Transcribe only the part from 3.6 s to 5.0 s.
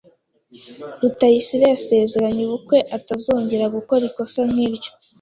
gukora ikosa nk'iryo.